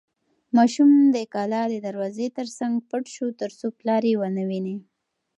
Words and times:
ماشوم 0.55 0.91
د 1.15 1.17
کلا 1.33 1.61
د 1.69 1.75
دروازې 1.87 2.27
تر 2.37 2.47
څنګ 2.57 2.73
پټ 2.89 3.03
شو 3.15 3.27
ترڅو 3.41 3.67
پلار 3.79 4.03
یې 4.09 4.15
ونه 4.21 4.43
ویني. 4.49 4.77